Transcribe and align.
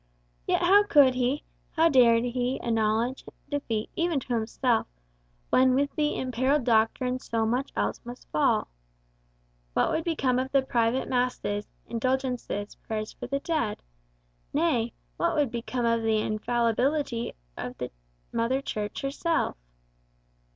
Yet, 0.47 0.63
how 0.63 0.81
could 0.87 1.13
he, 1.13 1.43
how 1.73 1.87
dared 1.87 2.23
he, 2.23 2.59
acknowledge 2.63 3.23
defeat, 3.51 3.91
even 3.95 4.19
to 4.21 4.33
himself, 4.33 4.87
when 5.51 5.75
with 5.75 5.95
the 5.95 6.17
imperilled 6.17 6.63
doctrine 6.63 7.19
so 7.19 7.45
much 7.45 7.69
else 7.75 8.01
must 8.03 8.27
fall? 8.31 8.67
What 9.73 9.91
would 9.91 10.03
become 10.03 10.39
of 10.39 10.51
private 10.67 11.07
masses, 11.07 11.67
indulgences, 11.85 12.73
prayers 12.73 13.13
for 13.13 13.27
the 13.27 13.41
dead? 13.41 13.83
Nay, 14.53 14.93
what 15.17 15.35
would 15.35 15.51
become 15.51 15.85
of 15.85 16.01
the 16.01 16.17
infallibility 16.17 17.33
of 17.55 17.75
Mother 18.33 18.59
Church 18.59 19.01
herself? 19.03 19.55